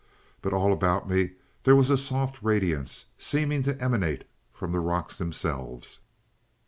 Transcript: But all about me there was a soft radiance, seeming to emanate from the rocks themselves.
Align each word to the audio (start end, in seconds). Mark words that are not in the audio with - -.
But 0.41 0.51
all 0.51 0.73
about 0.73 1.07
me 1.07 1.33
there 1.63 1.75
was 1.75 1.91
a 1.91 1.95
soft 1.95 2.41
radiance, 2.41 3.05
seeming 3.19 3.61
to 3.61 3.79
emanate 3.79 4.23
from 4.51 4.71
the 4.71 4.79
rocks 4.79 5.19
themselves. 5.19 5.99